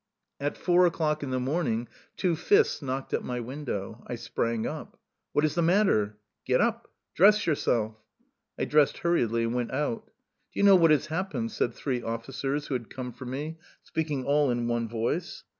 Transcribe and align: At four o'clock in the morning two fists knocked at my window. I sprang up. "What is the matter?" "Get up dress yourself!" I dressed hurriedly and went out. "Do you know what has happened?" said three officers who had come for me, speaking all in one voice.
At 0.39 0.57
four 0.57 0.87
o'clock 0.87 1.21
in 1.21 1.29
the 1.29 1.39
morning 1.39 1.87
two 2.17 2.35
fists 2.35 2.81
knocked 2.81 3.13
at 3.13 3.23
my 3.23 3.39
window. 3.39 4.03
I 4.07 4.15
sprang 4.15 4.65
up. 4.65 4.97
"What 5.31 5.45
is 5.45 5.53
the 5.53 5.61
matter?" 5.61 6.17
"Get 6.43 6.59
up 6.59 6.89
dress 7.13 7.45
yourself!" 7.45 7.97
I 8.57 8.65
dressed 8.65 8.97
hurriedly 8.97 9.43
and 9.43 9.53
went 9.53 9.71
out. 9.71 10.05
"Do 10.07 10.59
you 10.59 10.63
know 10.63 10.75
what 10.75 10.89
has 10.89 11.05
happened?" 11.05 11.51
said 11.51 11.75
three 11.75 12.01
officers 12.01 12.65
who 12.65 12.73
had 12.73 12.89
come 12.89 13.11
for 13.13 13.25
me, 13.25 13.59
speaking 13.83 14.25
all 14.25 14.49
in 14.49 14.67
one 14.67 14.89
voice. 14.89 15.43